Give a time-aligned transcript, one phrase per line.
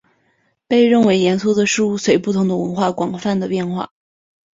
[0.67, 3.91] 被认为严肃的事物随不同的文化广泛地变化。